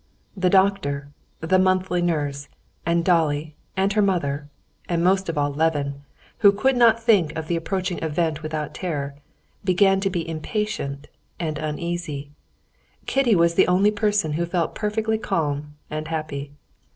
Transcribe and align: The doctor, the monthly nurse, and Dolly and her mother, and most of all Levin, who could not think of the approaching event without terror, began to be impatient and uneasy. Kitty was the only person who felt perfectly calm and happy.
The 0.35 0.49
doctor, 0.49 1.09
the 1.41 1.59
monthly 1.59 2.01
nurse, 2.01 2.47
and 2.87 3.05
Dolly 3.05 3.53
and 3.77 3.93
her 3.93 4.01
mother, 4.01 4.49
and 4.89 5.03
most 5.03 5.29
of 5.29 5.37
all 5.37 5.51
Levin, 5.53 6.01
who 6.39 6.51
could 6.51 6.75
not 6.75 6.99
think 6.99 7.37
of 7.37 7.47
the 7.47 7.55
approaching 7.55 7.99
event 7.99 8.41
without 8.41 8.73
terror, 8.73 9.13
began 9.63 9.99
to 9.99 10.09
be 10.09 10.27
impatient 10.27 11.07
and 11.39 11.59
uneasy. 11.59 12.31
Kitty 13.05 13.35
was 13.35 13.53
the 13.53 13.67
only 13.67 13.91
person 13.91 14.31
who 14.31 14.47
felt 14.47 14.73
perfectly 14.73 15.19
calm 15.19 15.75
and 15.87 16.07
happy. 16.07 16.51